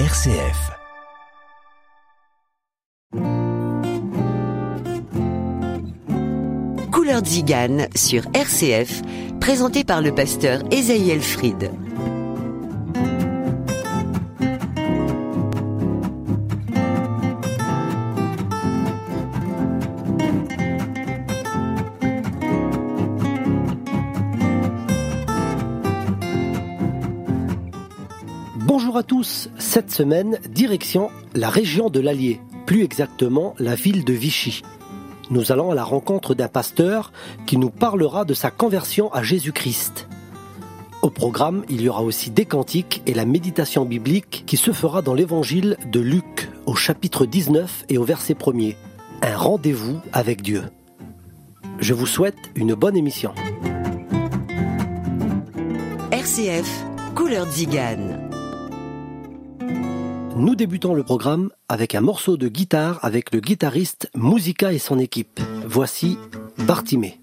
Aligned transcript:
RCF. 0.00 0.72
Couleur 6.90 7.24
Zigane 7.24 7.86
sur 7.94 8.24
RCF, 8.34 9.02
présenté 9.40 9.84
par 9.84 10.02
le 10.02 10.12
pasteur 10.12 10.62
Esaïel 10.72 11.20
Fried. 11.20 11.70
Cette 29.74 29.90
semaine, 29.90 30.38
direction 30.50 31.10
la 31.34 31.48
région 31.48 31.90
de 31.90 31.98
l'Allier, 31.98 32.40
plus 32.64 32.84
exactement 32.84 33.56
la 33.58 33.74
ville 33.74 34.04
de 34.04 34.12
Vichy. 34.12 34.62
Nous 35.30 35.50
allons 35.50 35.72
à 35.72 35.74
la 35.74 35.82
rencontre 35.82 36.36
d'un 36.36 36.46
pasteur 36.46 37.10
qui 37.44 37.56
nous 37.56 37.70
parlera 37.70 38.24
de 38.24 38.34
sa 38.34 38.52
conversion 38.52 39.12
à 39.12 39.24
Jésus-Christ. 39.24 40.06
Au 41.02 41.10
programme, 41.10 41.64
il 41.68 41.82
y 41.82 41.88
aura 41.88 42.04
aussi 42.04 42.30
des 42.30 42.44
cantiques 42.44 43.02
et 43.06 43.14
la 43.14 43.24
méditation 43.24 43.84
biblique 43.84 44.44
qui 44.46 44.56
se 44.56 44.70
fera 44.70 45.02
dans 45.02 45.12
l'évangile 45.12 45.76
de 45.90 45.98
Luc 45.98 46.48
au 46.66 46.76
chapitre 46.76 47.26
19 47.26 47.86
et 47.88 47.98
au 47.98 48.04
verset 48.04 48.34
1er. 48.34 48.76
Un 49.22 49.36
rendez-vous 49.36 49.98
avec 50.12 50.40
Dieu. 50.40 50.62
Je 51.80 51.94
vous 51.94 52.06
souhaite 52.06 52.38
une 52.54 52.74
bonne 52.74 52.96
émission. 52.96 53.34
RCF, 56.12 56.84
Couleur 57.16 57.50
Zigane. 57.50 58.23
Nous 60.36 60.56
débutons 60.56 60.94
le 60.94 61.04
programme 61.04 61.50
avec 61.68 61.94
un 61.94 62.00
morceau 62.00 62.36
de 62.36 62.48
guitare 62.48 62.98
avec 63.02 63.32
le 63.32 63.38
guitariste 63.38 64.10
Musica 64.16 64.72
et 64.72 64.80
son 64.80 64.98
équipe. 64.98 65.38
Voici 65.64 66.18
Bartimée. 66.58 67.20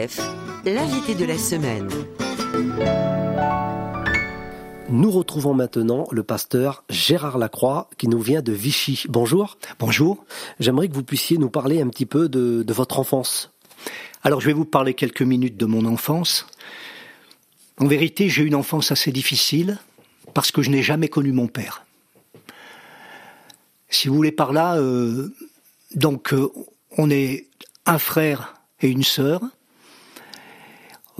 RCF, 0.00 0.20
l'invité 0.64 1.14
de 1.14 1.24
la 1.24 1.36
semaine. 1.36 1.88
Nous 4.88 5.10
retrouvons 5.10 5.54
maintenant 5.54 6.06
le 6.10 6.22
pasteur 6.22 6.84
Gérard 6.88 7.38
Lacroix 7.38 7.88
qui 7.98 8.08
nous 8.08 8.20
vient 8.20 8.42
de 8.42 8.52
Vichy. 8.52 9.04
Bonjour. 9.08 9.58
Bonjour. 9.78 10.24
J'aimerais 10.58 10.88
que 10.88 10.94
vous 10.94 11.04
puissiez 11.04 11.38
nous 11.38 11.50
parler 11.50 11.80
un 11.80 11.88
petit 11.88 12.06
peu 12.06 12.28
de, 12.28 12.62
de 12.62 12.72
votre 12.72 12.98
enfance. 12.98 13.52
Alors 14.22 14.40
je 14.40 14.46
vais 14.46 14.52
vous 14.52 14.64
parler 14.64 14.94
quelques 14.94 15.22
minutes 15.22 15.56
de 15.56 15.66
mon 15.66 15.84
enfance. 15.84 16.46
En 17.78 17.86
vérité, 17.86 18.28
j'ai 18.28 18.42
eu 18.42 18.46
une 18.46 18.54
enfance 18.54 18.92
assez 18.92 19.12
difficile 19.12 19.78
parce 20.34 20.50
que 20.50 20.62
je 20.62 20.70
n'ai 20.70 20.82
jamais 20.82 21.08
connu 21.08 21.32
mon 21.32 21.46
père. 21.46 21.84
Si 23.88 24.08
vous 24.08 24.14
voulez 24.14 24.32
par 24.32 24.52
là, 24.52 24.76
euh, 24.76 25.34
donc 25.94 26.32
euh, 26.32 26.48
on 26.96 27.10
est 27.10 27.48
un 27.86 27.98
frère 27.98 28.54
et 28.80 28.88
une 28.88 29.02
sœur. 29.02 29.42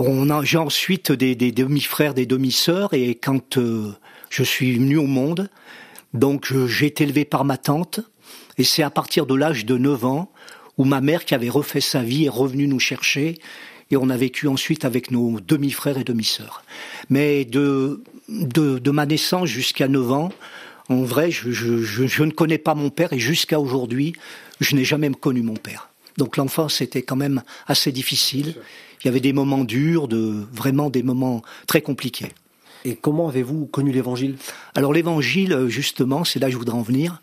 On 0.02 0.30
a, 0.30 0.42
j'ai 0.42 0.56
ensuite 0.56 1.12
des, 1.12 1.34
des 1.34 1.52
demi-frères, 1.52 2.14
des 2.14 2.24
demi-sœurs, 2.24 2.94
et 2.94 3.14
quand 3.14 3.58
euh, 3.58 3.92
je 4.30 4.42
suis 4.42 4.72
venu 4.76 4.96
au 4.96 5.06
monde, 5.06 5.50
donc 6.14 6.54
j'ai 6.66 6.86
été 6.86 7.04
élevé 7.04 7.26
par 7.26 7.44
ma 7.44 7.58
tante, 7.58 8.00
et 8.56 8.64
c'est 8.64 8.82
à 8.82 8.88
partir 8.88 9.26
de 9.26 9.34
l'âge 9.34 9.66
de 9.66 9.76
9 9.76 10.06
ans 10.06 10.32
où 10.78 10.84
ma 10.84 11.02
mère, 11.02 11.26
qui 11.26 11.34
avait 11.34 11.50
refait 11.50 11.82
sa 11.82 12.02
vie, 12.02 12.24
est 12.24 12.30
revenue 12.30 12.66
nous 12.66 12.78
chercher, 12.78 13.36
et 13.90 13.98
on 13.98 14.08
a 14.08 14.16
vécu 14.16 14.48
ensuite 14.48 14.86
avec 14.86 15.10
nos 15.10 15.38
demi-frères 15.38 15.98
et 15.98 16.04
demi-sœurs. 16.04 16.62
Mais 17.10 17.44
de, 17.44 18.02
de, 18.30 18.78
de 18.78 18.90
ma 18.90 19.04
naissance 19.04 19.50
jusqu'à 19.50 19.86
9 19.86 20.12
ans, 20.12 20.32
en 20.88 21.02
vrai, 21.02 21.30
je, 21.30 21.50
je, 21.50 21.76
je, 21.82 22.06
je 22.06 22.24
ne 22.24 22.30
connais 22.30 22.56
pas 22.56 22.74
mon 22.74 22.88
père, 22.88 23.12
et 23.12 23.18
jusqu'à 23.18 23.60
aujourd'hui, 23.60 24.14
je 24.60 24.76
n'ai 24.76 24.84
jamais 24.84 25.10
connu 25.10 25.42
mon 25.42 25.56
père. 25.56 25.89
Donc 26.20 26.36
l'enfance 26.36 26.82
était 26.82 27.00
quand 27.00 27.16
même 27.16 27.42
assez 27.66 27.92
difficile. 27.92 28.54
Il 29.00 29.06
y 29.06 29.08
avait 29.08 29.20
des 29.20 29.32
moments 29.32 29.64
durs, 29.64 30.06
de 30.06 30.46
vraiment 30.52 30.90
des 30.90 31.02
moments 31.02 31.40
très 31.66 31.80
compliqués. 31.80 32.28
Et 32.84 32.94
comment 32.94 33.26
avez-vous 33.28 33.64
connu 33.64 33.90
l'évangile? 33.90 34.36
Alors 34.74 34.92
l'évangile, 34.92 35.66
justement, 35.68 36.22
c'est 36.24 36.38
là 36.38 36.48
que 36.48 36.52
je 36.52 36.58
voudrais 36.58 36.76
en 36.76 36.82
venir. 36.82 37.22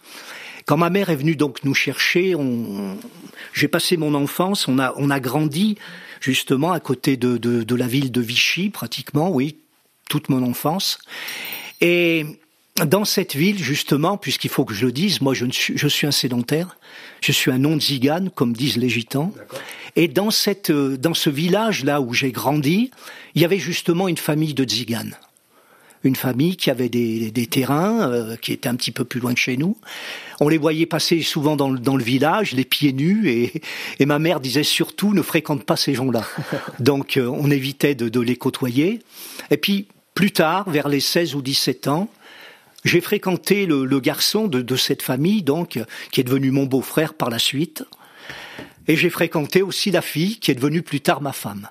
Quand 0.66 0.78
ma 0.78 0.90
mère 0.90 1.12
est 1.12 1.16
venue 1.16 1.36
donc 1.36 1.64
nous 1.64 1.76
chercher, 1.76 2.34
on... 2.34 2.98
j'ai 3.54 3.68
passé 3.68 3.98
mon 3.98 4.16
enfance, 4.16 4.68
on 4.68 4.80
a, 4.80 4.96
on 4.98 5.12
a 5.12 5.20
grandi 5.20 5.78
justement 6.20 6.72
à 6.72 6.80
côté 6.80 7.18
de, 7.18 7.38
de, 7.38 7.62
de 7.62 7.76
la 7.76 7.88
ville 7.88 8.12
de 8.12 8.22
Vichy, 8.22 8.72
pratiquement, 8.72 9.30
oui, 9.30 9.58
toute 10.10 10.30
mon 10.30 10.42
enfance. 10.42 10.98
Et 11.82 12.26
dans 12.86 13.06
cette 13.06 13.36
ville, 13.36 13.58
justement, 13.58 14.18
puisqu'il 14.18 14.50
faut 14.50 14.66
que 14.66 14.74
je 14.74 14.86
le 14.86 14.92
dise, 14.92 15.22
moi 15.22 15.34
je, 15.34 15.46
ne 15.46 15.52
suis, 15.52 15.78
je 15.78 15.88
suis 15.88 16.06
un 16.06 16.12
sédentaire, 16.12 16.78
je 17.22 17.32
suis 17.32 17.52
un 17.52 17.58
non-zigane, 17.58 18.30
comme 18.30 18.54
disent 18.54 18.78
les 18.78 18.90
gitans. 18.90 19.34
Et 19.96 20.08
dans, 20.08 20.30
cette, 20.30 20.72
dans 20.72 21.16
ce 21.16 21.30
village-là 21.30 22.02
où 22.02 22.14
j'ai 22.14 22.32
grandi, 22.32 22.92
il 23.34 23.42
y 23.42 23.46
avait 23.46 23.58
justement 23.58 24.08
une 24.08 24.18
famille 24.18 24.54
de 24.54 24.64
tziganes. 24.64 25.16
Une 26.04 26.16
famille 26.16 26.56
qui 26.56 26.70
avait 26.70 26.90
des, 26.90 27.32
des 27.32 27.48
terrains, 27.48 28.12
euh, 28.12 28.36
qui 28.36 28.54
étaient 28.54 28.70
un 28.70 28.76
petit 28.76 28.92
peu 28.92 29.04
plus 29.04 29.20
loin 29.20 29.34
que 29.34 29.40
chez 29.40 29.58
nous. 29.58 29.76
On 30.40 30.48
les 30.48 30.60
voyait 30.60 30.86
passer 30.86 31.24
souvent 31.24 31.56
dans, 31.56 31.72
dans 31.72 31.98
le 31.98 32.04
village, 32.04 32.54
les 32.54 32.64
pieds 32.64 32.94
nus, 32.94 33.28
et, 33.28 33.62
et 34.00 34.06
ma 34.06 34.20
mère 34.20 34.40
disait 34.40 34.62
surtout 34.62 35.16
ne 35.16 35.24
fréquente 35.24 35.64
pas 35.64 35.76
ces 35.76 35.96
gens-là. 35.96 36.24
Donc 36.80 37.18
euh, 37.18 37.26
on 37.28 37.50
évitait 37.50 37.96
de, 37.96 38.08
de 38.08 38.20
les 38.20 38.36
côtoyer. 38.36 39.00
Et 39.50 39.58
puis 39.58 39.88
plus 40.14 40.32
tard, 40.32 40.70
vers 40.70 40.88
les 40.88 41.00
16 41.00 41.34
ou 41.34 41.42
17 41.42 41.88
ans, 41.88 42.10
j'ai 42.84 43.02
fréquenté 43.02 43.66
le, 43.66 43.86
le 43.86 44.00
garçon 44.00 44.48
de, 44.48 44.62
de, 44.62 44.76
cette 44.76 45.02
famille, 45.02 45.44
donc, 45.44 45.80
qui 46.12 46.22
est 46.22 46.24
devenu 46.24 46.52
mon 46.52 46.66
beau-frère 46.66 47.14
par 47.14 47.30
la 47.30 47.40
suite. 47.40 47.84
Et 48.88 48.96
j'ai 48.96 49.10
fréquenté 49.10 49.62
aussi 49.62 49.92
la 49.92 50.02
fille, 50.02 50.40
qui 50.40 50.52
est 50.52 50.56
devenue 50.56 50.82
plus 50.82 51.02
tard 51.02 51.22
ma 51.22 51.34
femme. 51.34 51.70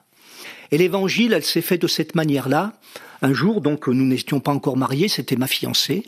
Et 0.70 0.78
l'évangile, 0.78 1.32
elle 1.32 1.44
s'est 1.44 1.62
fait 1.62 1.78
de 1.78 1.86
cette 1.86 2.14
manière-là. 2.14 2.74
Un 3.22 3.32
jour, 3.32 3.60
donc, 3.60 3.86
nous 3.86 4.04
n'étions 4.04 4.40
pas 4.40 4.52
encore 4.52 4.76
mariés, 4.76 5.08
c'était 5.08 5.36
ma 5.36 5.46
fiancée. 5.46 6.04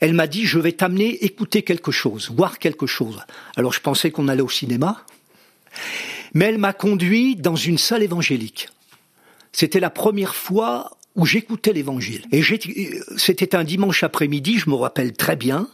Elle 0.00 0.12
m'a 0.12 0.26
dit, 0.26 0.44
je 0.44 0.58
vais 0.58 0.72
t'amener 0.72 1.24
écouter 1.24 1.62
quelque 1.62 1.90
chose, 1.90 2.30
voir 2.30 2.58
quelque 2.58 2.86
chose. 2.86 3.20
Alors 3.56 3.72
je 3.72 3.80
pensais 3.80 4.10
qu'on 4.10 4.28
allait 4.28 4.42
au 4.42 4.48
cinéma. 4.48 5.02
Mais 6.34 6.46
elle 6.46 6.58
m'a 6.58 6.72
conduit 6.72 7.36
dans 7.36 7.56
une 7.56 7.78
salle 7.78 8.02
évangélique. 8.02 8.68
C'était 9.52 9.80
la 9.80 9.90
première 9.90 10.34
fois 10.34 10.95
où 11.16 11.24
j'écoutais 11.26 11.72
l'évangile. 11.72 12.24
Et 12.30 12.42
c'était 13.16 13.56
un 13.56 13.64
dimanche 13.64 14.02
après-midi, 14.02 14.58
je 14.58 14.70
me 14.70 14.74
rappelle 14.74 15.14
très 15.14 15.34
bien. 15.34 15.68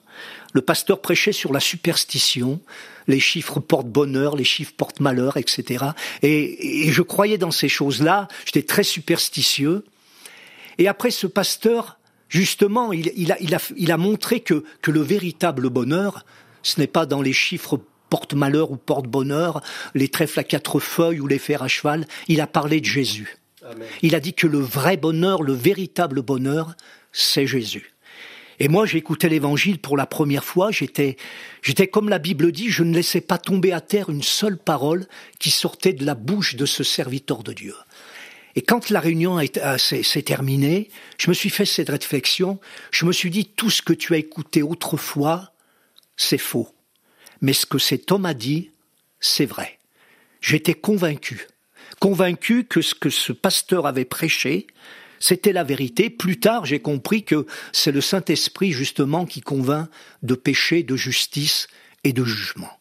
Le 0.55 0.63
pasteur 0.63 1.01
prêchait 1.01 1.33
sur 1.33 1.53
la 1.53 1.61
superstition, 1.61 2.61
les 3.09 3.21
chiffres 3.21 3.59
portent 3.59 3.89
bonheur, 3.89 4.37
les 4.37 4.45
chiffres 4.45 4.73
portent 4.77 5.01
malheur, 5.01 5.37
etc. 5.37 5.87
Et, 6.23 6.87
et 6.87 6.93
je 6.93 7.03
croyais 7.03 7.39
dans 7.39 7.51
ces 7.51 7.69
choses-là, 7.69 8.29
j'étais 8.45 8.63
très 8.63 8.85
superstitieux. 8.85 9.85
Et 10.79 10.89
après, 10.89 11.11
ce 11.11 11.27
pasteur, 11.27 11.99
justement, 12.29 12.93
il, 12.93 13.13
il, 13.17 13.33
a, 13.33 13.41
il, 13.41 13.55
a, 13.55 13.59
il 13.77 13.91
a 13.91 13.97
montré 13.97 14.41
que, 14.41 14.65
que 14.81 14.91
le 14.91 15.01
véritable 15.01 15.69
bonheur, 15.71 16.25
ce 16.63 16.81
n'est 16.81 16.87
pas 16.87 17.07
dans 17.07 17.23
les 17.23 17.33
chiffres 17.33 17.81
porte-malheur 18.11 18.71
ou 18.71 18.77
porte-bonheur, 18.77 19.63
les 19.95 20.09
trèfles 20.09 20.41
à 20.41 20.45
quatre 20.45 20.79
feuilles 20.81 21.21
ou 21.21 21.27
les 21.27 21.39
fers 21.39 21.63
à 21.63 21.69
cheval, 21.69 22.07
il 22.29 22.43
a 22.43 22.47
parlé 22.47 22.81
de 22.81 22.87
Jésus. 22.87 23.39
Il 24.03 24.15
a 24.15 24.21
dit 24.21 24.35
que 24.35 24.47
le 24.47 24.59
vrai 24.59 24.97
bonheur, 24.97 25.43
le 25.43 25.53
véritable 25.53 26.23
bonheur, 26.23 26.75
c'est 27.13 27.47
Jésus. 27.47 27.93
Et 28.59 28.69
moi, 28.69 28.87
j'écoutais 28.87 29.29
l'évangile 29.29 29.79
pour 29.79 29.97
la 29.97 30.07
première 30.07 30.45
fois, 30.45 30.71
j'étais, 30.71 31.17
j'étais 31.63 31.89
comme 31.89 32.09
la 32.09 32.19
Bible 32.19 32.53
dit, 32.53 32.71
je 32.71 32.85
ne 32.85 32.95
laissais 32.95 33.21
pas 33.21 33.39
tomber 33.39 33.73
à 33.73 33.81
terre 33.81 34.11
une 34.11 34.23
seule 34.23 34.59
parole 34.59 35.07
qui 35.39 35.51
sortait 35.51 35.93
de 35.93 36.05
la 36.05 36.15
bouche 36.15 36.55
de 36.55 36.67
ce 36.67 36.85
serviteur 36.85 37.43
de 37.43 37.53
Dieu. 37.53 37.75
Et 38.55 38.63
quand 38.63 38.91
la 38.91 39.01
réunion 39.01 39.41
s'est 39.79 40.23
terminée, 40.23 40.91
je 41.19 41.31
me 41.31 41.35
suis 41.35 41.49
fait 41.51 41.65
cette 41.65 41.89
réflexion, 41.89 42.61
je 42.91 43.07
me 43.07 43.13
suis 43.13 43.31
dit, 43.31 43.47
tout 43.47 43.71
ce 43.71 43.83
que 43.83 43.95
tu 43.95 44.15
as 44.15 44.19
écouté 44.19 44.63
autrefois, 44.63 45.53
c'est 46.17 46.39
faux. 46.39 46.69
Mais 47.41 47.55
ce 47.55 47.67
que 47.67 47.79
cet 47.79 48.13
homme 48.13 48.27
a 48.27 48.35
dit, 48.35 48.71
c'est 49.21 49.47
vrai. 49.47 49.79
J'étais 50.41 50.75
convaincu 50.75 51.49
convaincu 52.03 52.65
que 52.65 52.83
ce 52.83 52.97
que 52.97 53.11
ce 53.11 53.33
pasteur 53.33 53.87
avait 53.87 54.05
prêché, 54.05 54.67
c'était 55.21 55.53
la 55.53 55.63
vérité. 55.63 56.11
Plus 56.11 56.41
tard, 56.41 56.65
j'ai 56.67 56.81
compris 56.81 57.23
que 57.23 57.47
c'est 57.71 57.93
le 57.93 58.01
Saint-Esprit 58.01 58.73
justement 58.73 59.25
qui 59.25 59.41
convainc 59.41 59.89
de 60.25 60.35
péché, 60.35 60.83
de 60.83 60.97
justice 60.97 61.69
et 62.03 62.13
de 62.13 62.25
jugement. 62.25 62.73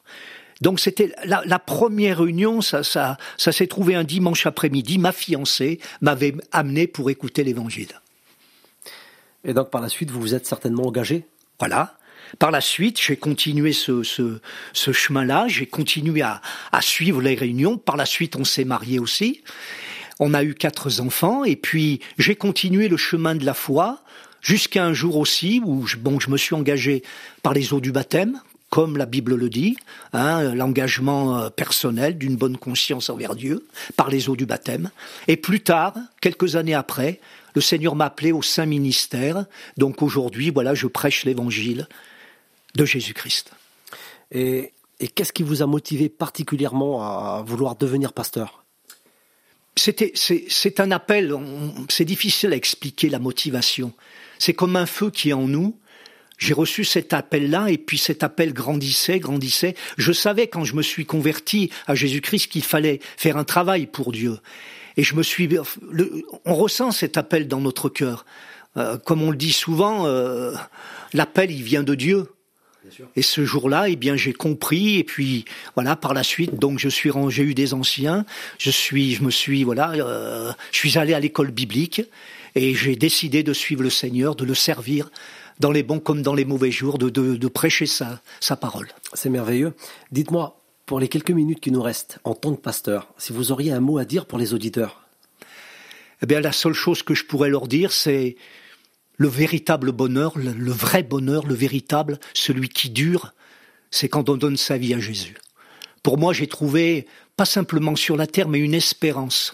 Donc 0.61 0.79
c'était 0.79 1.13
la, 1.23 1.43
la, 1.45 1.59
première 1.59 2.17
réunion, 2.17 2.61
ça, 2.61 2.81
ça, 2.81 3.17
ça 3.37 3.51
s'est 3.51 3.67
trouvé 3.67 3.93
un 3.93 4.03
dimanche 4.03 4.47
après-midi. 4.47 4.97
Ma 4.97 5.11
fiancée 5.11 5.79
m'avait 6.01 6.33
amené 6.51 6.87
pour 6.87 7.11
écouter 7.11 7.43
l'Évangile. 7.43 8.01
Et 9.43 9.53
donc 9.53 9.69
par 9.69 9.81
la 9.81 9.89
suite, 9.89 10.09
vous 10.09 10.19
vous 10.19 10.33
êtes 10.33 10.47
certainement 10.47 10.87
engagé? 10.87 11.27
Voilà. 11.59 11.95
Par 12.39 12.51
la 12.51 12.61
suite, 12.61 12.99
j'ai 13.01 13.17
continué 13.17 13.73
ce, 13.73 14.03
ce, 14.03 14.39
ce 14.73 14.91
chemin-là, 14.91 15.47
j'ai 15.47 15.65
continué 15.65 16.21
à, 16.21 16.41
à, 16.71 16.81
suivre 16.81 17.21
les 17.21 17.35
réunions. 17.35 17.77
Par 17.77 17.97
la 17.97 18.05
suite, 18.05 18.35
on 18.35 18.43
s'est 18.43 18.65
marié 18.65 18.99
aussi. 18.99 19.41
On 20.19 20.33
a 20.33 20.43
eu 20.43 20.53
quatre 20.53 21.01
enfants 21.01 21.43
et 21.43 21.55
puis 21.55 21.99
j'ai 22.17 22.35
continué 22.35 22.87
le 22.87 22.97
chemin 22.97 23.35
de 23.35 23.45
la 23.45 23.53
foi 23.53 24.03
jusqu'à 24.41 24.85
un 24.85 24.93
jour 24.93 25.17
aussi 25.17 25.61
où 25.65 25.87
je, 25.87 25.97
bon, 25.97 26.19
je 26.19 26.29
me 26.29 26.37
suis 26.37 26.55
engagé 26.55 27.03
par 27.43 27.53
les 27.53 27.73
eaux 27.73 27.79
du 27.79 27.91
baptême, 27.91 28.39
comme 28.69 28.97
la 28.97 29.05
Bible 29.05 29.35
le 29.35 29.49
dit, 29.49 29.75
hein, 30.13 30.55
l'engagement 30.55 31.37
euh, 31.37 31.49
personnel 31.49 32.17
d'une 32.17 32.35
bonne 32.35 32.57
conscience 32.57 33.09
envers 33.09 33.35
Dieu 33.35 33.67
par 33.97 34.09
les 34.09 34.29
eaux 34.29 34.35
du 34.35 34.45
baptême. 34.45 34.91
Et 35.27 35.37
plus 35.37 35.59
tard, 35.59 35.95
quelques 36.21 36.55
années 36.55 36.73
après, 36.73 37.19
le 37.53 37.61
Seigneur 37.61 37.95
m'a 37.95 38.05
appelé 38.05 38.31
au 38.31 38.41
Saint 38.41 38.65
Ministère. 38.65 39.45
Donc 39.77 40.01
aujourd'hui, 40.01 40.51
voilà, 40.51 40.73
je 40.73 40.87
prêche 40.87 41.25
l'Évangile 41.25 41.87
de 42.75 42.85
Jésus-Christ. 42.85 43.51
Et, 44.31 44.73
et 44.99 45.07
qu'est-ce 45.07 45.33
qui 45.33 45.43
vous 45.43 45.61
a 45.61 45.65
motivé 45.65 46.09
particulièrement 46.09 47.01
à 47.01 47.43
vouloir 47.45 47.75
devenir 47.75 48.13
pasteur? 48.13 48.63
C'était, 49.77 50.11
c'est 50.15 50.79
un 50.79 50.91
appel, 50.91 51.33
c'est 51.89 52.05
difficile 52.05 52.51
à 52.53 52.55
expliquer 52.55 53.09
la 53.09 53.19
motivation. 53.19 53.93
C'est 54.37 54.53
comme 54.53 54.75
un 54.75 54.85
feu 54.85 55.09
qui 55.09 55.29
est 55.29 55.33
en 55.33 55.47
nous. 55.47 55.77
J'ai 56.37 56.53
reçu 56.53 56.83
cet 56.83 57.13
appel-là 57.13 57.69
et 57.69 57.77
puis 57.77 57.97
cet 57.97 58.23
appel 58.23 58.51
grandissait, 58.51 59.19
grandissait. 59.19 59.75
Je 59.97 60.11
savais 60.11 60.47
quand 60.47 60.63
je 60.65 60.75
me 60.75 60.81
suis 60.81 61.05
converti 61.05 61.69
à 61.87 61.95
Jésus-Christ 61.95 62.47
qu'il 62.47 62.63
fallait 62.63 62.99
faire 63.15 63.37
un 63.37 63.43
travail 63.43 63.85
pour 63.85 64.11
Dieu. 64.11 64.39
Et 64.97 65.03
je 65.03 65.15
me 65.15 65.23
suis, 65.23 65.47
le, 65.47 66.23
on 66.45 66.55
ressent 66.55 66.91
cet 66.91 67.17
appel 67.17 67.47
dans 67.47 67.61
notre 67.61 67.89
cœur. 67.89 68.25
Euh, 68.75 68.97
comme 68.97 69.21
on 69.21 69.31
le 69.31 69.37
dit 69.37 69.53
souvent, 69.53 70.05
euh, 70.05 70.53
l'appel 71.13 71.51
il 71.51 71.63
vient 71.63 71.83
de 71.83 71.95
Dieu. 71.95 72.27
Et 73.15 73.21
ce 73.21 73.45
jour-là, 73.45 73.89
eh 73.89 73.95
bien, 73.95 74.15
j'ai 74.15 74.33
compris. 74.33 74.97
Et 74.97 75.03
puis, 75.03 75.45
voilà, 75.75 75.95
par 75.95 76.13
la 76.13 76.23
suite, 76.23 76.55
donc, 76.55 76.79
je 76.79 76.89
suis, 76.89 77.11
j'ai 77.29 77.43
eu 77.43 77.53
des 77.53 77.73
anciens. 77.73 78.25
Je 78.57 78.71
suis, 78.71 79.13
je 79.15 79.23
me 79.23 79.31
suis, 79.31 79.63
voilà, 79.63 79.91
euh, 79.91 80.51
je 80.71 80.79
suis 80.79 80.97
allé 80.97 81.13
à 81.13 81.19
l'école 81.19 81.51
biblique 81.51 82.01
et 82.55 82.73
j'ai 82.73 82.95
décidé 82.95 83.43
de 83.43 83.53
suivre 83.53 83.83
le 83.83 83.89
Seigneur, 83.89 84.35
de 84.35 84.45
le 84.45 84.55
servir 84.55 85.11
dans 85.59 85.71
les 85.71 85.83
bons 85.83 85.99
comme 85.99 86.23
dans 86.23 86.33
les 86.33 86.45
mauvais 86.45 86.71
jours, 86.71 86.97
de, 86.97 87.09
de, 87.09 87.35
de 87.35 87.47
prêcher 87.47 87.85
sa, 87.85 88.19
sa 88.39 88.55
parole. 88.55 88.87
C'est 89.13 89.29
merveilleux. 89.29 89.73
Dites-moi, 90.11 90.59
pour 90.87 90.99
les 90.99 91.07
quelques 91.07 91.31
minutes 91.31 91.59
qui 91.59 91.71
nous 91.71 91.83
restent, 91.83 92.17
en 92.23 92.33
tant 92.33 92.55
que 92.55 92.61
pasteur, 92.61 93.13
si 93.17 93.31
vous 93.31 93.51
auriez 93.51 93.71
un 93.71 93.79
mot 93.79 93.99
à 93.99 94.05
dire 94.05 94.25
pour 94.25 94.39
les 94.39 94.53
auditeurs? 94.53 95.01
Eh 96.23 96.25
bien, 96.25 96.41
la 96.41 96.51
seule 96.51 96.73
chose 96.73 97.03
que 97.03 97.13
je 97.13 97.25
pourrais 97.25 97.49
leur 97.49 97.67
dire, 97.67 97.91
c'est 97.91 98.35
le 99.21 99.27
véritable 99.27 99.91
bonheur, 99.91 100.35
le, 100.35 100.71
vrai 100.71 101.03
bonheur, 101.03 101.45
le 101.45 101.53
véritable, 101.53 102.19
celui 102.33 102.69
qui 102.69 102.89
dure, 102.89 103.35
c'est 103.91 104.09
quand 104.09 104.29
on 104.29 104.35
donne 104.35 104.57
sa 104.57 104.79
vie 104.79 104.95
à 104.95 104.99
Jésus. 104.99 105.37
Pour 106.01 106.17
moi, 106.17 106.33
j'ai 106.33 106.47
trouvé, 106.47 107.05
pas 107.37 107.45
simplement 107.45 107.95
sur 107.95 108.17
la 108.17 108.25
terre, 108.25 108.49
mais 108.49 108.57
une 108.57 108.73
espérance. 108.73 109.53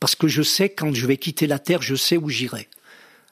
Parce 0.00 0.16
que 0.16 0.26
je 0.26 0.42
sais, 0.42 0.68
quand 0.68 0.92
je 0.92 1.06
vais 1.06 1.16
quitter 1.16 1.46
la 1.46 1.60
terre, 1.60 1.80
je 1.80 1.94
sais 1.94 2.16
où 2.16 2.28
j'irai. 2.28 2.68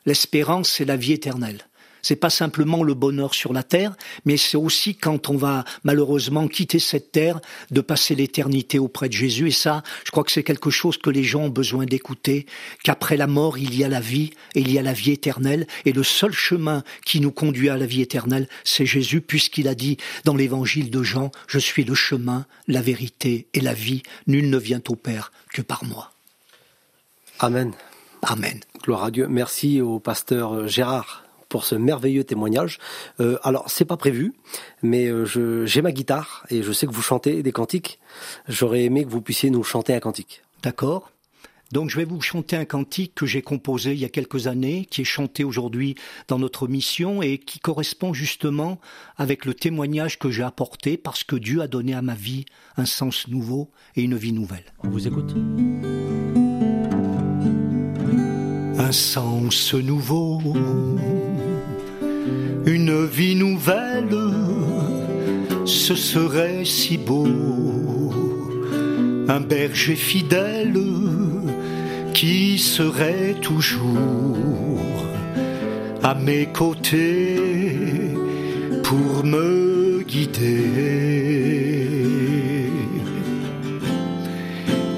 L'espérance, 0.07 0.71
c'est 0.71 0.85
la 0.85 0.97
vie 0.97 1.15
éternelle. 1.15 1.67
C'est 2.03 2.17
pas 2.17 2.31
simplement 2.31 2.83
le 2.83 2.95
bonheur 2.95 3.35
sur 3.35 3.53
la 3.53 3.63
terre, 3.63 3.95
mais 4.25 4.37
c'est 4.37 4.57
aussi 4.57 4.97
quand 4.97 5.31
on 5.31 5.37
va 5.37 5.65
malheureusement 5.85 6.49
quitter 6.49 6.79
cette 6.79 7.13
terre, 7.13 7.41
de 7.71 7.81
passer 7.81 8.15
l'éternité 8.15 8.79
auprès 8.79 9.09
de 9.09 9.15
Jésus. 9.15 9.49
Et 9.49 9.53
ça, 9.53 9.83
je 10.05 10.11
crois 10.11 10.25
que 10.25 10.33
c'est 10.33 10.43
quelque 10.43 10.71
chose 10.71 10.99
que 10.99 11.11
les 11.11 11.23
gens 11.23 11.43
ont 11.43 11.49
besoin 11.49 11.87
d'écouter, 11.87 12.47
qu'après 12.83 13.17
la 13.17 13.27
mort, 13.27 13.57
il 13.57 13.77
y 13.77 13.85
a 13.85 13.89
la 13.89 14.01
vie, 14.01 14.31
et 14.55 14.61
il 14.61 14.71
y 14.71 14.79
a 14.79 14.83
la 14.83 14.93
vie 14.93 15.13
éternelle. 15.13 15.67
Et 15.85 15.93
le 15.93 16.03
seul 16.03 16.33
chemin 16.33 16.83
qui 17.05 17.21
nous 17.21 17.33
conduit 17.33 17.69
à 17.69 17.77
la 17.77 17.87
vie 17.87 18.03
éternelle, 18.03 18.49
c'est 18.65 18.87
Jésus, 18.87 19.21
puisqu'il 19.21 19.69
a 19.69 19.75
dit 19.75 19.97
dans 20.25 20.35
l'évangile 20.35 20.91
de 20.91 21.03
Jean, 21.03 21.31
je 21.47 21.59
suis 21.59 21.85
le 21.85 21.95
chemin, 21.95 22.47
la 22.67 22.83
vérité 22.83 23.47
et 23.55 23.61
la 23.61 23.75
vie. 23.75 24.03
Nul 24.27 24.51
ne 24.51 24.59
vient 24.59 24.83
au 24.89 24.97
Père 24.97 25.33
que 25.53 25.63
par 25.63 25.85
moi. 25.85 26.13
Amen. 27.39 27.73
Amen. 28.23 28.61
Gloire 28.83 29.05
à 29.05 29.11
Dieu. 29.11 29.27
Merci 29.29 29.81
au 29.81 29.99
pasteur 29.99 30.69
Gérard 30.69 31.25
pour 31.53 31.67
ce 31.67 31.75
merveilleux 31.75 32.25
témoignage. 32.25 32.79
Euh, 33.21 33.37
alors, 33.43 33.69
c'est 33.69 33.85
pas 33.85 33.99
prévu, 33.99 34.33
mais 34.83 35.09
euh, 35.09 35.67
j'ai 35.67 35.83
ma 35.83 35.93
guitare 35.93 36.47
et 36.49 36.63
je 36.63 36.73
sais 36.73 36.87
que 36.87 36.93
vous 36.93 37.03
chantez 37.03 37.43
des 37.43 37.53
cantiques. 37.53 37.99
J'aurais 38.49 38.85
aimé 38.85 39.05
que 39.05 39.11
vous 39.11 39.21
puissiez 39.21 39.51
nous 39.51 39.63
chanter 39.63 39.95
un 39.95 40.01
cantique. 40.01 40.43
D'accord. 40.63 41.13
Donc 41.71 41.91
je 41.91 41.99
vais 41.99 42.07
vous 42.07 42.23
chanter 42.23 42.57
un 42.57 42.65
cantique 42.65 43.15
que 43.15 43.27
j'ai 43.27 43.43
composé 43.43 43.93
il 43.93 43.99
y 43.99 44.07
a 44.07 44.09
quelques 44.09 44.47
années, 44.47 44.87
qui 44.91 45.03
est 45.03 45.05
chanté 45.05 45.45
aujourd'hui 45.45 45.95
dans 46.27 46.39
notre 46.39 46.69
mission 46.69 47.21
et 47.21 47.37
qui 47.37 47.61
correspond 47.61 48.15
justement 48.15 48.79
avec 49.19 49.45
le 49.45 49.53
témoignage 49.53 50.19
que 50.19 50.31
j'ai 50.31 50.43
apporté 50.43 50.97
parce 50.97 51.23
que 51.23 51.37
Dieu 51.37 51.61
a 51.61 51.69
donné 51.69 51.93
à 51.93 52.01
ma 52.01 52.15
vie 52.15 52.47
un 52.79 52.87
sens 52.87 53.29
nouveau 53.29 53.71
et 53.95 54.03
une 54.03 54.17
vie 54.17 54.33
nouvelle. 54.33 54.65
On 54.85 54.89
vous 54.89 55.07
écoute. 55.07 55.35
Un 58.79 58.93
sens 58.93 59.75
nouveau 59.75 60.41
une 62.67 63.07
vie 63.07 63.35
nouvelle, 63.35 64.17
ce 65.65 65.95
serait 65.95 66.65
si 66.65 66.99
beau. 66.99 67.27
Un 69.29 69.41
berger 69.41 69.95
fidèle 69.95 70.79
qui 72.13 72.59
serait 72.59 73.35
toujours 73.41 73.97
à 76.03 76.15
mes 76.15 76.47
côtés 76.47 77.41
pour 78.83 79.25
me 79.25 80.03
guider, 80.07 80.65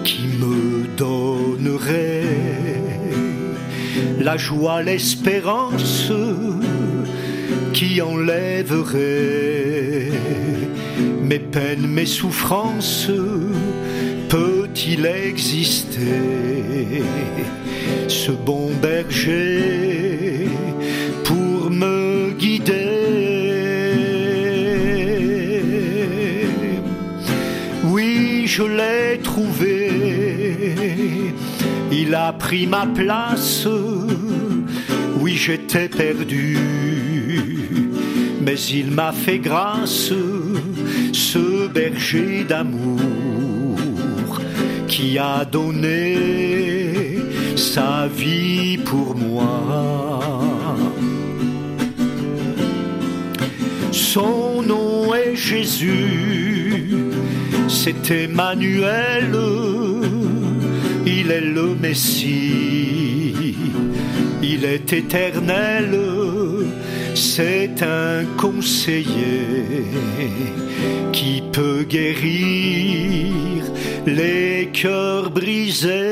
qui 0.05 0.27
me 0.41 0.97
donnerait 0.97 2.25
la 4.21 4.37
joie, 4.39 4.83
l'espérance 4.83 6.11
qui 7.85 8.01
enlèverait 8.01 10.11
mes 11.23 11.39
peines, 11.39 11.87
mes 11.87 12.07
souffrances 12.07 13.11
Peut-il 14.29 15.07
exister 15.07 17.03
ce 18.09 18.33
bon 18.33 18.71
berger 18.81 20.49
pour 21.25 21.71
me 21.71 22.33
guider? 22.33 22.73
Oui, 27.85 28.45
je 28.47 28.63
l'ai 28.63 29.21
trouvé, 29.23 29.91
il 31.93 32.15
a 32.15 32.33
pris 32.33 32.67
ma 32.67 32.87
place, 32.87 33.69
oui 35.21 35.37
j'étais 35.37 35.89
perdu 35.89 37.14
mais 38.45 38.61
il 38.61 38.91
m'a 38.91 39.13
fait 39.13 39.39
grâce, 39.39 40.13
ce 41.13 41.67
berger 41.69 42.45
d'amour 42.45 43.79
qui 44.87 45.19
a 45.19 45.45
donné 45.45 47.19
sa 47.57 48.07
vie 48.07 48.79
pour 48.79 49.17
moi. 49.17 50.45
Son 53.91 54.63
nom 54.63 55.15
est 55.15 55.35
Jésus, 55.35 56.95
c'est 57.69 58.11
Emmanuel, 58.11 59.35
il 61.07 61.31
est 61.31 61.41
le 61.41 61.75
Messie, 61.75 63.57
il 64.43 64.65
est 64.65 64.93
éternel 64.93 65.99
c'est 67.15 67.83
un 67.83 68.25
conseiller 68.37 69.85
qui 71.13 71.43
peut 71.53 71.85
guérir 71.85 73.65
les 74.07 74.71
cœurs 74.73 75.31
brisés. 75.31 76.11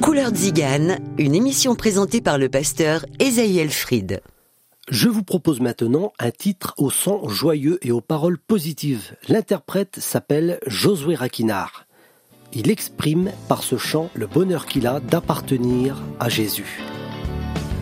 Couleur 0.00 0.32
Zigane, 0.34 0.98
une 1.18 1.34
émission 1.34 1.74
présentée 1.74 2.20
par 2.20 2.38
le 2.38 2.48
pasteur 2.48 3.04
Esaïel 3.18 3.70
Fried. 3.70 4.22
Je 4.88 5.08
vous 5.08 5.24
propose 5.24 5.60
maintenant 5.60 6.12
un 6.20 6.30
titre 6.30 6.74
au 6.78 6.90
son 6.90 7.28
joyeux 7.28 7.78
et 7.82 7.90
aux 7.90 8.00
paroles 8.00 8.38
positives. 8.38 9.16
L'interprète 9.28 9.98
s'appelle 9.98 10.60
Josué 10.66 11.16
Raquinard. 11.16 11.86
Il 12.52 12.70
exprime 12.70 13.32
par 13.48 13.64
ce 13.64 13.76
chant 13.76 14.08
le 14.14 14.28
bonheur 14.28 14.66
qu'il 14.66 14.86
a 14.86 15.00
d'appartenir 15.00 16.00
à 16.20 16.28
Jésus 16.28 16.80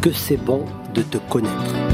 que 0.05 0.13
c'est 0.13 0.37
bon 0.37 0.67
de 0.93 1.01
te 1.01 1.17
connaître. 1.17 1.94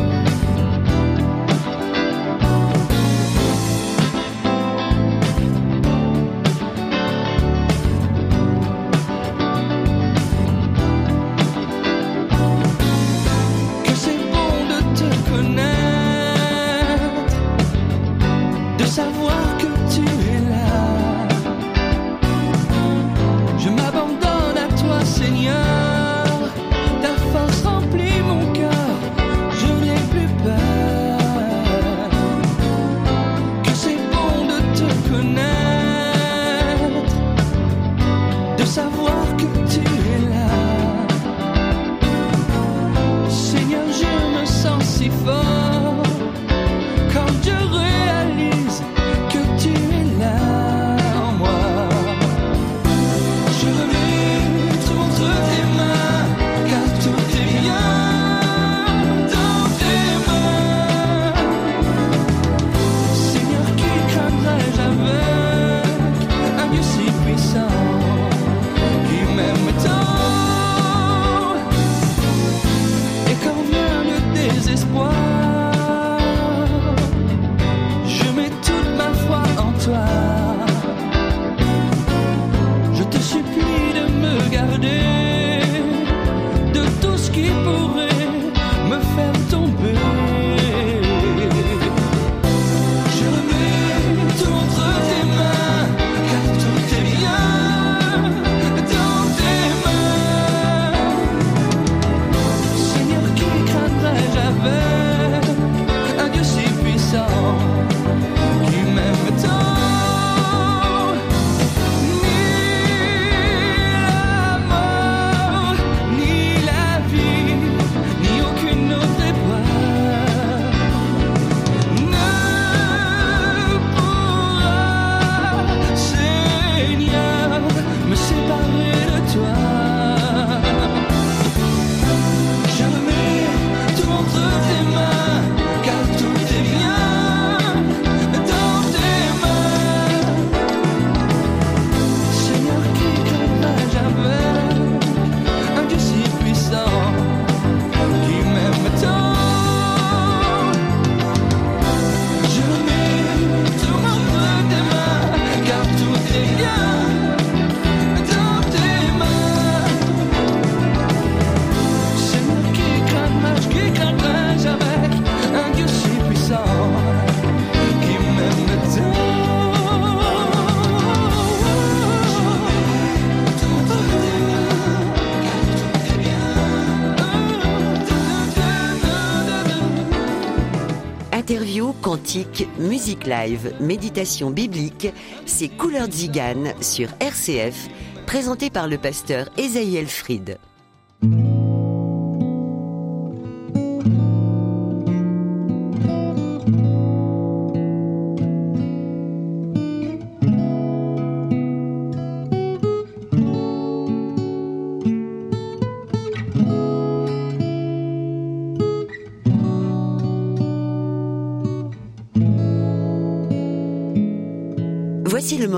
Live, 183.26 183.74
méditation 183.80 184.50
biblique, 184.50 185.08
c'est 185.46 185.68
Couleur 185.68 186.10
Zigane 186.10 186.74
sur 186.80 187.08
RCF, 187.20 187.88
présenté 188.26 188.70
par 188.70 188.88
le 188.88 188.98
pasteur 188.98 189.48
Esaïel 189.56 190.06
Fried. 190.06 190.58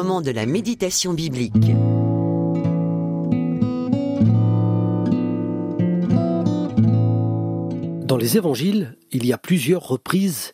De 0.02 0.32
la 0.32 0.46
méditation 0.46 1.14
biblique. 1.14 1.52
Dans 8.06 8.16
les 8.16 8.36
évangiles, 8.36 8.96
il 9.12 9.24
y 9.24 9.32
a 9.32 9.38
plusieurs 9.38 9.86
reprises 9.86 10.50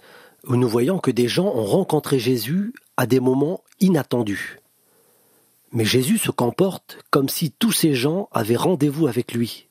où 0.47 0.57
nous 0.57 0.69
voyons 0.69 0.99
que 0.99 1.11
des 1.11 1.29
gens 1.29 1.47
ont 1.47 1.65
rencontré 1.65 2.19
Jésus 2.19 2.75
à 2.99 3.07
des 3.07 3.21
moments 3.21 3.63
inattendus. 3.81 4.61
Mais 5.73 5.87
Jésus 5.87 6.19
se 6.19 6.31
comporte 6.31 6.99
comme 7.11 7.31
si 7.31 7.51
tous 7.51 7.73
ces 7.73 7.95
gens 7.95 8.29
avaient 8.33 8.55
rendez-vous 8.55 9.07
avec 9.07 9.33
lui, 9.33 9.69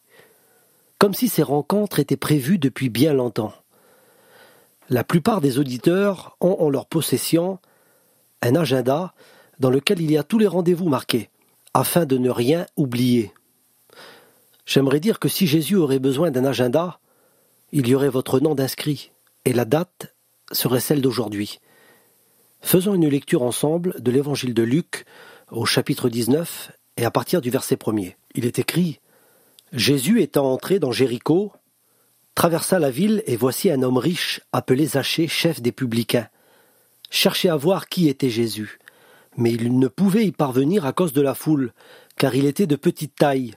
comme 0.98 1.14
si 1.14 1.30
ces 1.30 1.44
rencontres 1.44 2.00
étaient 2.00 2.18
prévues 2.18 2.58
depuis 2.58 2.90
bien 2.90 3.14
longtemps. 3.14 3.54
La 4.90 5.04
plupart 5.04 5.40
des 5.40 5.60
auditeurs 5.60 6.36
ont 6.42 6.58
en 6.60 6.72
leur 6.72 6.88
possession 6.88 7.60
un 8.42 8.56
agenda 8.56 9.14
dans 9.60 9.70
lequel 9.70 10.02
il 10.02 10.12
y 10.12 10.18
a 10.18 10.24
tous 10.24 10.38
les 10.38 10.48
rendez-vous 10.48 10.90
marqués, 10.90 11.30
afin 11.74 12.06
de 12.06 12.18
ne 12.18 12.30
rien 12.30 12.66
oublier. 12.76 13.32
J'aimerais 14.66 15.00
dire 15.00 15.20
que 15.20 15.30
si 15.30 15.48
Jésus 15.48 15.76
aurait 15.76 16.00
besoin 16.00 16.32
d'un 16.32 16.46
agenda, 16.46 17.00
il 17.72 17.88
y 17.88 17.96
aurait 17.96 18.10
votre 18.10 18.40
nom 18.40 18.56
d'inscrit, 18.56 19.12
et 19.46 19.54
la 19.54 19.66
date 19.66 20.14
serait 20.52 20.80
celle 20.80 21.02
d'aujourd'hui. 21.02 21.60
Faisons 22.62 22.96
une 22.96 23.08
lecture 23.08 23.44
ensemble 23.44 23.96
de 24.02 24.12
l'évangile 24.12 24.54
de 24.54 24.64
Luc 24.64 25.06
au 25.52 25.66
chapitre 25.66 26.10
19 26.10 26.72
et 26.98 27.06
à 27.06 27.12
partir 27.12 27.42
du 27.42 27.50
verset 27.50 27.78
1 27.86 27.96
Il 28.36 28.46
est 28.46 28.60
écrit 28.60 29.00
Jésus 29.74 30.22
étant 30.22 30.52
entré 30.52 30.80
dans 30.80 30.92
Jéricho, 30.92 31.52
traversa 32.36 32.80
la 32.80 32.90
ville 32.90 33.24
et 33.26 33.36
voici 33.36 33.70
un 33.70 33.82
homme 33.84 33.98
riche 33.98 34.42
appelé 34.52 34.86
Zachée, 34.86 35.28
chef 35.28 35.62
des 35.62 35.72
publicains 35.72 36.28
cherchait 37.10 37.50
à 37.50 37.56
voir 37.56 37.88
qui 37.88 38.10
était 38.10 38.30
Jésus, 38.30 38.80
mais 39.38 39.52
il 39.52 39.80
ne 39.80 39.88
pouvait 39.88 40.26
y 40.26 40.32
parvenir 40.32 40.86
à 40.86 40.94
cause 40.94 41.14
de 41.14 41.22
la 41.22 41.36
foule, 41.36 41.72
car 42.18 42.36
il 42.36 42.46
était 42.46 42.68
de 42.68 42.76
petite 42.76 43.16
taille. 43.16 43.54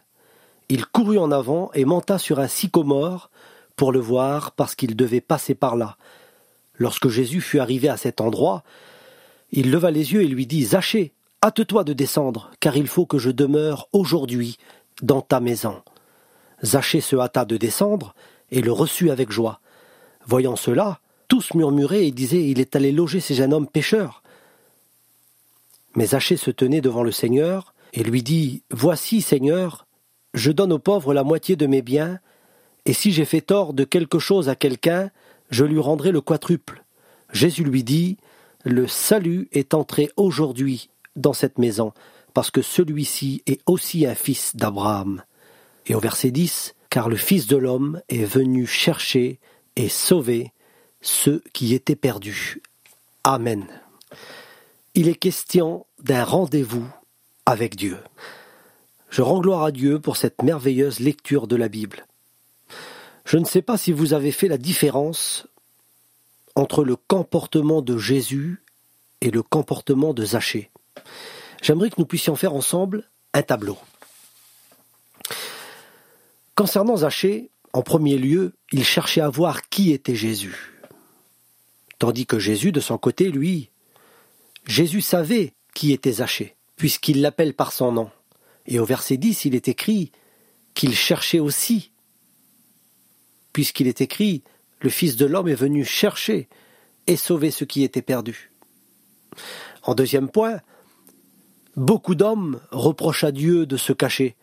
Il 0.68 0.86
courut 0.86 1.18
en 1.18 1.32
avant 1.32 1.70
et 1.74 1.84
monta 1.84 2.18
sur 2.18 2.38
un 2.38 2.46
sycomore 2.46 3.30
pour 3.74 3.90
le 3.90 3.98
voir 3.98 4.52
parce 4.52 4.74
qu'il 4.74 4.94
devait 4.94 5.22
passer 5.22 5.54
par 5.54 5.74
là. 5.74 5.96
Lorsque 6.74 7.08
Jésus 7.08 7.40
fut 7.40 7.58
arrivé 7.58 7.88
à 7.88 7.96
cet 7.96 8.20
endroit, 8.20 8.62
il 9.52 9.70
leva 9.70 9.90
les 9.90 10.12
yeux 10.12 10.22
et 10.22 10.28
lui 10.28 10.46
dit 10.46 10.64
Zachée, 10.64 11.12
hâte-toi 11.42 11.84
de 11.84 11.92
descendre, 11.92 12.50
car 12.60 12.76
il 12.76 12.86
faut 12.86 13.06
que 13.06 13.18
je 13.18 13.30
demeure 13.30 13.88
aujourd'hui 13.92 14.58
dans 15.02 15.22
ta 15.22 15.40
maison. 15.40 15.82
Zachée 16.62 17.00
se 17.00 17.16
hâta 17.16 17.44
de 17.44 17.56
descendre 17.56 18.14
et 18.50 18.60
le 18.60 18.72
reçut 18.72 19.10
avec 19.10 19.32
joie. 19.32 19.60
Voyant 20.26 20.56
cela, 20.56 21.00
tous 21.28 21.54
murmuraient 21.54 22.06
et 22.06 22.12
disaient 22.12 22.44
Il 22.44 22.60
est 22.60 22.76
allé 22.76 22.92
loger 22.92 23.20
ces 23.20 23.34
jeunes 23.34 23.54
hommes 23.54 23.68
pécheurs. 23.68 24.22
Mais 25.94 26.06
Zachée 26.06 26.36
se 26.36 26.50
tenait 26.50 26.80
devant 26.80 27.02
le 27.02 27.12
Seigneur 27.12 27.74
et 27.92 28.02
lui 28.02 28.22
dit 28.22 28.62
Voici, 28.70 29.22
Seigneur, 29.22 29.86
je 30.34 30.52
donne 30.52 30.72
aux 30.72 30.78
pauvres 30.78 31.14
la 31.14 31.24
moitié 31.24 31.56
de 31.56 31.66
mes 31.66 31.82
biens, 31.82 32.20
et 32.86 32.92
si 32.92 33.12
j'ai 33.12 33.24
fait 33.24 33.40
tort 33.40 33.74
de 33.74 33.84
quelque 33.84 34.18
chose 34.18 34.48
à 34.48 34.54
quelqu'un, 34.54 35.10
je 35.50 35.64
lui 35.64 35.78
rendrai 35.78 36.12
le 36.12 36.20
quadruple. 36.20 36.84
Jésus 37.32 37.64
lui 37.64 37.84
dit 37.84 38.16
Le 38.64 38.86
salut 38.86 39.48
est 39.52 39.74
entré 39.74 40.10
aujourd'hui 40.16 40.90
dans 41.16 41.32
cette 41.32 41.58
maison, 41.58 41.92
parce 42.34 42.50
que 42.50 42.62
celui-ci 42.62 43.42
est 43.46 43.60
aussi 43.66 44.06
un 44.06 44.14
fils 44.14 44.54
d'Abraham. 44.54 45.22
Et 45.86 45.94
au 45.94 46.00
verset 46.00 46.30
10, 46.30 46.74
car 46.90 47.08
le 47.08 47.16
Fils 47.16 47.46
de 47.46 47.56
l'homme 47.56 48.00
est 48.08 48.24
venu 48.24 48.66
chercher 48.66 49.38
et 49.76 49.88
sauver 49.88 50.52
ceux 51.00 51.42
qui 51.52 51.74
étaient 51.74 51.96
perdus. 51.96 52.60
Amen. 53.24 53.66
Il 54.94 55.06
est 55.06 55.14
question 55.14 55.86
d'un 56.02 56.24
rendez-vous 56.24 56.88
avec 57.46 57.76
Dieu. 57.76 57.98
Je 59.08 59.22
rends 59.22 59.40
gloire 59.40 59.62
à 59.62 59.70
Dieu 59.70 60.00
pour 60.00 60.16
cette 60.16 60.42
merveilleuse 60.42 60.98
lecture 60.98 61.46
de 61.46 61.54
la 61.54 61.68
Bible. 61.68 62.06
Je 63.24 63.38
ne 63.38 63.44
sais 63.44 63.62
pas 63.62 63.76
si 63.76 63.92
vous 63.92 64.14
avez 64.14 64.32
fait 64.32 64.48
la 64.48 64.58
différence 64.58 65.46
entre 66.56 66.82
le 66.82 66.96
comportement 66.96 67.82
de 67.82 67.98
Jésus 67.98 68.62
et 69.20 69.30
le 69.30 69.42
comportement 69.42 70.12
de 70.12 70.24
Zachée. 70.24 70.70
J'aimerais 71.62 71.90
que 71.90 71.96
nous 71.98 72.06
puissions 72.06 72.34
faire 72.34 72.54
ensemble 72.54 73.08
un 73.32 73.42
tableau. 73.42 73.78
Concernant 76.56 76.96
Zachée, 76.96 77.50
en 77.72 77.82
premier 77.82 78.18
lieu, 78.18 78.54
il 78.72 78.84
cherchait 78.84 79.20
à 79.20 79.28
voir 79.28 79.68
qui 79.68 79.92
était 79.92 80.16
Jésus. 80.16 80.82
Tandis 82.00 82.26
que 82.26 82.40
Jésus, 82.40 82.72
de 82.72 82.80
son 82.80 82.98
côté, 82.98 83.30
lui, 83.30 83.69
Jésus 84.66 85.00
savait 85.00 85.54
qui 85.74 85.92
était 85.92 86.12
Zachée, 86.12 86.56
puisqu'il 86.76 87.20
l'appelle 87.20 87.54
par 87.54 87.72
son 87.72 87.92
nom. 87.92 88.10
Et 88.66 88.78
au 88.78 88.84
verset 88.84 89.16
10, 89.16 89.44
il 89.44 89.54
est 89.54 89.68
écrit 89.68 90.12
qu'il 90.74 90.94
cherchait 90.94 91.40
aussi, 91.40 91.92
puisqu'il 93.52 93.88
est 93.88 94.00
écrit 94.00 94.42
Le 94.80 94.90
Fils 94.90 95.16
de 95.16 95.26
l'homme 95.26 95.48
est 95.48 95.54
venu 95.54 95.84
chercher 95.84 96.48
et 97.06 97.16
sauver 97.16 97.50
ce 97.50 97.64
qui 97.64 97.82
était 97.82 98.02
perdu. 98.02 98.52
En 99.82 99.94
deuxième 99.94 100.28
point, 100.28 100.60
beaucoup 101.76 102.14
d'hommes 102.14 102.60
reprochent 102.70 103.24
à 103.24 103.32
Dieu 103.32 103.66
de 103.66 103.76
se 103.76 103.92
cacher. 103.92 104.36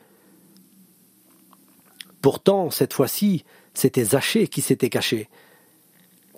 Pourtant, 2.22 2.72
cette 2.72 2.94
fois-ci, 2.94 3.46
c'était 3.74 4.04
Zachée 4.04 4.48
qui 4.48 4.62
s'était 4.62 4.90
caché 4.90 5.30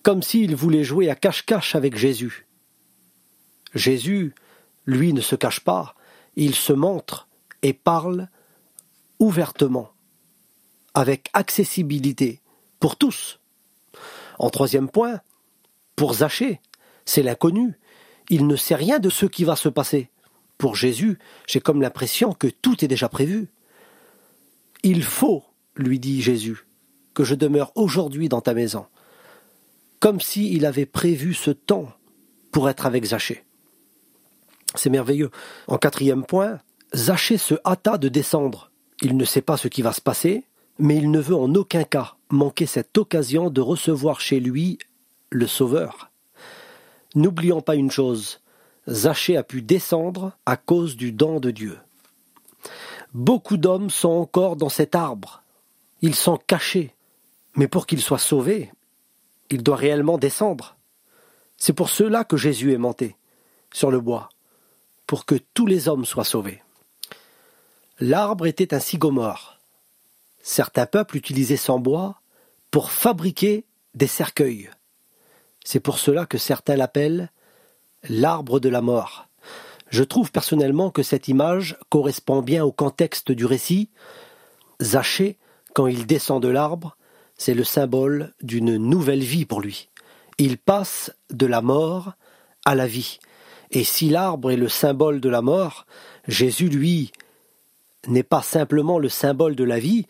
comme 0.04 0.24
s'il 0.24 0.56
voulait 0.56 0.84
jouer 0.84 1.10
à 1.10 1.16
cache-cache 1.16 1.76
avec 1.76 1.96
Jésus. 1.96 2.48
Jésus, 3.74 4.34
lui, 4.86 5.14
ne 5.14 5.22
se 5.22 5.36
cache 5.36 5.60
pas, 5.60 5.96
il 6.36 6.56
se 6.56 6.74
montre 6.74 7.28
et 7.62 7.74
parle 7.74 8.28
ouvertement, 9.20 9.92
avec 10.94 11.30
accessibilité, 11.34 12.42
pour 12.80 12.96
tous. 12.96 13.40
En 14.38 14.50
troisième 14.50 14.90
point, 14.90 15.20
pour 15.96 16.14
Zachée, 16.14 16.62
c'est 17.06 17.24
l'inconnu, 17.24 17.78
il 18.30 18.48
ne 18.48 18.56
sait 18.56 18.76
rien 18.76 19.00
de 19.00 19.10
ce 19.10 19.26
qui 19.26 19.44
va 19.44 19.56
se 19.56 19.70
passer. 19.70 20.10
Pour 20.58 20.76
Jésus, 20.76 21.20
j'ai 21.48 21.60
comme 21.60 21.82
l'impression 21.82 22.34
que 22.34 22.48
tout 22.48 22.84
est 22.84 22.88
déjà 22.88 23.10
prévu. 23.10 23.50
Il 24.84 25.04
faut, 25.04 25.44
lui 25.76 26.00
dit 26.00 26.22
Jésus, 26.22 26.66
que 27.14 27.24
je 27.24 27.36
demeure 27.36 27.72
aujourd'hui 27.76 28.30
dans 28.30 28.42
ta 28.42 28.54
maison 28.54 28.86
comme 30.00 30.22
s'il 30.22 30.66
avait 30.66 30.86
prévu 30.86 31.34
ce 31.34 31.52
temps 31.52 31.90
pour 32.52 32.70
être 32.70 32.86
avec 32.86 33.06
Zachée. 33.06 33.44
C'est 34.76 34.90
merveilleux. 34.90 35.32
En 35.68 35.78
quatrième 35.78 36.26
point, 36.26 36.60
Zachée 36.96 37.38
se 37.38 37.56
hâta 37.66 37.98
de 37.98 38.10
descendre. 38.10 38.72
Il 39.02 39.18
ne 39.18 39.26
sait 39.26 39.42
pas 39.42 39.58
ce 39.58 39.68
qui 39.68 39.82
va 39.82 39.94
se 39.94 40.02
passer, 40.02 40.46
mais 40.78 40.98
il 40.98 41.12
ne 41.12 41.20
veut 41.20 41.36
en 41.36 41.54
aucun 41.56 41.84
cas 41.84 42.16
manquer 42.30 42.66
cette 42.66 42.98
occasion 42.98 43.50
de 43.50 43.62
recevoir 43.62 44.22
chez 44.22 44.40
lui 44.40 44.78
le 45.30 45.48
Sauveur. 45.48 46.12
N'oublions 47.16 47.62
pas 47.62 47.76
une 47.76 47.92
chose, 47.92 48.40
Zachée 48.88 49.38
a 49.38 49.44
pu 49.44 49.62
descendre 49.62 50.34
à 50.46 50.58
cause 50.58 50.96
du 50.96 51.12
don 51.12 51.40
de 51.40 51.52
Dieu. 51.52 51.78
Beaucoup 53.14 53.58
d'hommes 53.58 53.90
sont 53.90 54.10
encore 54.10 54.56
dans 54.56 54.70
cet 54.70 54.96
arbre. 54.96 55.44
Ils 56.02 56.16
sont 56.16 56.38
cachés. 56.38 56.96
Mais 57.56 57.68
pour 57.68 57.88
qu'ils 57.88 58.02
soient 58.02 58.20
sauvés, 58.20 58.72
il 59.50 59.64
doit 59.64 59.76
réellement 59.76 60.18
descendre. 60.18 60.78
C'est 61.58 61.74
pour 61.74 61.90
cela 61.90 62.24
que 62.24 62.38
Jésus 62.38 62.74
est 62.74 62.78
monté 62.78 63.16
sur 63.74 63.92
le 63.92 64.00
bois, 64.00 64.30
pour 65.10 65.26
que 65.26 65.34
tous 65.56 65.66
les 65.66 65.88
hommes 65.88 66.06
soient 66.06 66.24
sauvés. 66.24 66.62
L'arbre 68.00 68.46
était 68.46 68.76
un 68.76 68.80
sycomore. 68.80 69.58
Certains 70.44 70.86
peuples 70.86 71.18
utilisaient 71.18 71.58
son 71.58 71.80
bois 71.80 72.22
pour 72.70 72.92
fabriquer 72.92 73.66
des 73.96 74.06
cercueils. 74.06 74.70
C'est 75.66 75.80
pour 75.80 75.98
cela 75.98 76.28
que 76.28 76.38
certains 76.38 76.76
l'appellent 76.76 77.32
l'arbre 78.08 78.60
de 78.60 78.70
la 78.70 78.82
mort. 78.82 79.28
Je 79.90 80.04
trouve 80.04 80.32
personnellement 80.32 80.92
que 80.92 81.02
cette 81.02 81.28
image 81.28 81.76
correspond 81.90 82.44
bien 82.44 82.64
au 82.64 82.72
contexte 82.72 83.32
du 83.32 83.46
récit. 83.46 83.90
Zachée, 84.80 85.40
quand 85.74 85.88
il 85.88 86.06
descend 86.06 86.40
de 86.40 86.50
l'arbre, 86.50 86.98
c'est 87.36 87.56
le 87.56 87.64
symbole 87.64 88.36
d'une 88.44 88.78
nouvelle 88.78 89.24
vie 89.24 89.48
pour 89.48 89.60
lui. 89.60 89.90
Il 90.38 90.60
passe 90.60 91.12
de 91.32 91.48
la 91.48 91.64
mort 91.64 92.14
à 92.64 92.76
la 92.76 92.86
vie. 92.86 93.18
Et 93.72 93.84
si 93.84 94.10
l'arbre 94.10 94.52
est 94.52 94.58
le 94.58 94.70
symbole 94.70 95.20
de 95.22 95.30
la 95.30 95.42
mort, 95.42 95.86
Jésus, 96.28 96.70
lui, 96.70 97.12
n'est 98.08 98.24
pas 98.24 98.42
simplement 98.42 99.00
le 99.00 99.10
symbole 99.10 99.56
de 99.56 99.64
la 99.64 99.80
vie, 99.80 100.06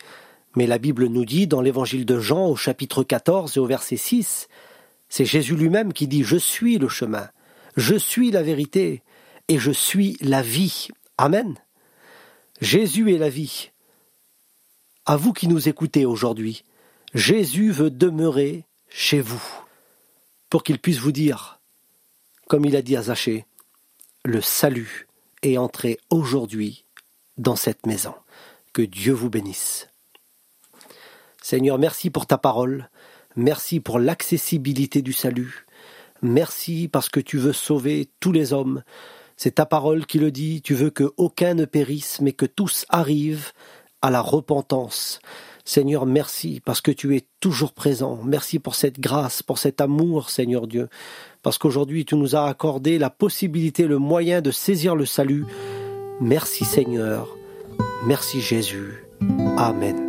mais 0.55 0.67
la 0.67 0.77
Bible 0.77 1.07
nous 1.07 1.25
dit 1.25 1.47
dans 1.47 1.61
l'évangile 1.61 2.05
de 2.05 2.19
Jean 2.19 2.47
au 2.47 2.55
chapitre 2.55 3.03
14 3.03 3.57
et 3.57 3.59
au 3.59 3.65
verset 3.65 3.97
6, 3.97 4.47
c'est 5.09 5.25
Jésus 5.25 5.55
lui-même 5.55 5.93
qui 5.93 6.07
dit 6.07 6.23
Je 6.23 6.37
suis 6.37 6.77
le 6.77 6.87
chemin, 6.87 7.29
je 7.75 7.95
suis 7.95 8.31
la 8.31 8.43
vérité 8.43 9.03
et 9.47 9.57
je 9.57 9.71
suis 9.71 10.17
la 10.21 10.41
vie. 10.41 10.87
Amen. 11.17 11.55
Jésus 12.61 13.13
est 13.13 13.17
la 13.17 13.29
vie. 13.29 13.71
À 15.05 15.17
vous 15.17 15.33
qui 15.33 15.47
nous 15.47 15.67
écoutez 15.67 16.05
aujourd'hui, 16.05 16.63
Jésus 17.13 17.71
veut 17.71 17.89
demeurer 17.89 18.65
chez 18.89 19.21
vous 19.21 19.43
pour 20.49 20.63
qu'il 20.63 20.79
puisse 20.79 20.99
vous 20.99 21.11
dire, 21.11 21.59
comme 22.47 22.65
il 22.65 22.75
a 22.75 22.81
dit 22.81 22.95
à 22.95 23.03
Zachée, 23.03 23.45
le 24.25 24.41
salut 24.41 25.07
est 25.43 25.57
entré 25.57 25.97
aujourd'hui 26.09 26.85
dans 27.37 27.55
cette 27.55 27.85
maison. 27.85 28.13
Que 28.73 28.81
Dieu 28.81 29.13
vous 29.13 29.29
bénisse. 29.29 29.87
Seigneur, 31.41 31.79
merci 31.79 32.09
pour 32.09 32.27
ta 32.27 32.37
parole. 32.37 32.89
Merci 33.35 33.79
pour 33.79 33.97
l'accessibilité 33.97 35.01
du 35.01 35.13
salut. 35.13 35.65
Merci 36.21 36.89
parce 36.91 37.09
que 37.09 37.21
tu 37.21 37.37
veux 37.37 37.53
sauver 37.53 38.09
tous 38.19 38.31
les 38.31 38.51
hommes. 38.51 38.83
C'est 39.37 39.55
ta 39.55 39.65
parole 39.65 40.05
qui 40.05 40.19
le 40.19 40.31
dit. 40.31 40.61
Tu 40.61 40.73
veux 40.73 40.89
que 40.89 41.13
aucun 41.15 41.53
ne 41.53 41.65
périsse, 41.65 42.19
mais 42.19 42.33
que 42.33 42.45
tous 42.45 42.85
arrivent 42.89 43.53
à 44.01 44.09
la 44.09 44.21
repentance. 44.21 45.21
Seigneur, 45.69 46.07
merci 46.07 46.63
parce 46.65 46.81
que 46.81 46.89
tu 46.89 47.15
es 47.15 47.27
toujours 47.39 47.73
présent. 47.73 48.17
Merci 48.25 48.57
pour 48.57 48.73
cette 48.73 48.99
grâce, 48.99 49.43
pour 49.43 49.59
cet 49.59 49.81
amour, 49.81 50.31
Seigneur 50.31 50.65
Dieu. 50.65 50.89
Parce 51.43 51.59
qu'aujourd'hui, 51.59 52.05
tu 52.05 52.15
nous 52.15 52.35
as 52.35 52.45
accordé 52.45 52.97
la 52.97 53.11
possibilité, 53.11 53.85
le 53.85 53.99
moyen 53.99 54.41
de 54.41 54.49
saisir 54.49 54.95
le 54.95 55.05
salut. 55.05 55.45
Merci 56.21 56.65
Seigneur. 56.65 57.37
Merci 58.03 58.41
Jésus. 58.41 59.05
Amen. 59.57 60.08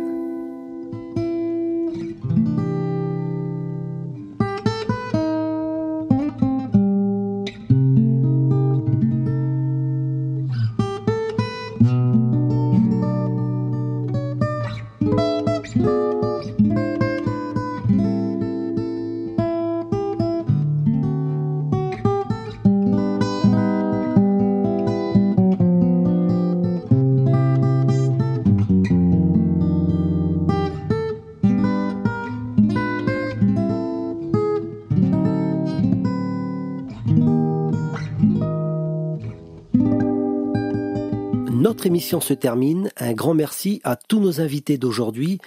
Notre 41.71 41.87
émission 41.87 42.19
se 42.19 42.33
termine. 42.33 42.91
Un 42.97 43.13
grand 43.13 43.33
merci 43.33 43.79
à 43.85 43.95
tous 43.95 44.19
nos 44.19 44.41
invités 44.41 44.77
d'aujourd'hui, 44.77 45.39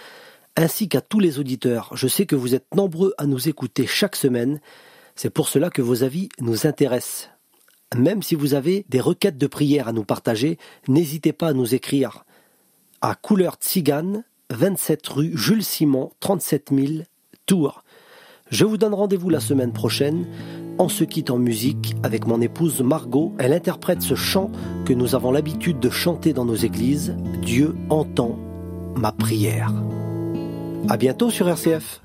ainsi 0.57 0.89
qu'à 0.89 1.03
tous 1.03 1.21
les 1.21 1.39
auditeurs. 1.39 1.91
Je 1.95 2.09
sais 2.09 2.25
que 2.25 2.35
vous 2.35 2.55
êtes 2.55 2.75
nombreux 2.75 3.13
à 3.19 3.27
nous 3.27 3.51
écouter 3.51 3.87
chaque 3.87 4.17
semaine. 4.17 4.59
C'est 5.17 5.29
pour 5.29 5.49
cela 5.49 5.69
que 5.69 5.83
vos 5.83 6.03
avis 6.03 6.31
nous 6.41 6.67
intéressent. 6.67 7.29
Même 7.95 8.23
si 8.23 8.37
vous 8.37 8.55
avez 8.55 8.87
des 8.89 9.03
requêtes 9.03 9.37
de 9.37 9.47
prière 9.47 9.87
à 9.87 9.93
nous 9.93 10.05
partager, 10.05 10.57
n'hésitez 10.89 11.35
pas 11.35 11.49
à 11.49 11.53
nous 11.53 11.75
écrire 11.75 12.25
à 13.03 13.17
Couleur 13.17 13.57
Tzigane, 13.57 14.25
27 14.49 15.07
rue 15.09 15.33
Jules 15.35 15.63
Simon, 15.63 16.11
37 16.21 16.71
000, 16.75 17.03
Tours. 17.45 17.85
Je 18.51 18.65
vous 18.65 18.79
donne 18.79 18.95
rendez-vous 18.95 19.29
la 19.29 19.41
semaine 19.41 19.75
prochaine. 19.75 20.25
On 20.77 20.89
se 20.89 21.05
quitte 21.05 21.31
en 21.31 21.39
musique 21.39 21.95
avec 22.03 22.27
mon 22.27 22.41
épouse 22.41 22.83
Margot. 22.83 23.33
Elle 23.39 23.53
interprète 23.53 24.03
ce 24.03 24.17
chant 24.17 24.51
que 24.85 24.93
nous 24.93 25.15
avons 25.15 25.31
l'habitude 25.31 25.79
de 25.79 25.89
chanter 25.89 26.33
dans 26.33 26.45
nos 26.45 26.57
églises. 26.57 27.15
Dieu 27.43 27.77
entend 27.91 28.37
ma 28.97 29.13
prière. 29.13 29.73
À 30.89 30.97
bientôt 30.97 31.31
sur 31.31 31.49
RCF. 31.49 32.03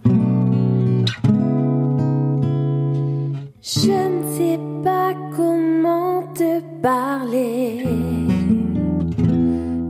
Je 3.62 3.89
ne 3.89 4.23
sais 4.38 4.60
pas 4.84 5.15
comment 5.36 6.23
te 6.34 6.62
parler, 6.82 7.84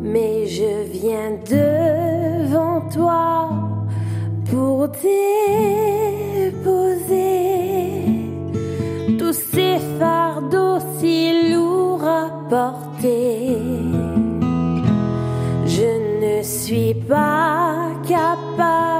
mais 0.01 0.47
je 0.47 0.83
viens 0.93 1.31
devant 1.49 2.81
toi 2.89 3.49
pour 4.49 4.87
déposer 4.87 5.09
ces 9.99 10.05
fardeaux 10.05 10.79
si 10.99 11.51
lourds 11.51 12.03
à 12.03 12.29
porter. 12.49 13.57
Je 15.65 16.37
ne 16.37 16.43
suis 16.43 16.93
pas 16.93 17.91
capable 18.07 18.98